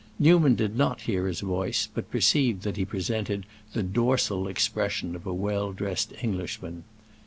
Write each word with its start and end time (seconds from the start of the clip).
Newman 0.17 0.55
did 0.55 0.75
not 0.75 1.01
hear 1.01 1.27
his 1.27 1.41
voice, 1.41 1.87
but 1.93 2.09
perceived 2.09 2.63
that 2.63 2.75
he 2.75 2.85
presented 2.85 3.45
the 3.73 3.83
dorsal 3.83 4.47
expression 4.47 5.15
of 5.15 5.27
a 5.27 5.33
well 5.35 5.71
dressed 5.73 6.11
Englishman. 6.23 6.83